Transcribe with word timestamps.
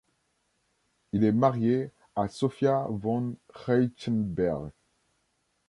Il 1.11 1.23
est 1.23 1.31
marié 1.31 1.91
à 2.15 2.27
Sophia 2.27 2.87
von 2.89 3.35
Reichenberg. 3.53 4.71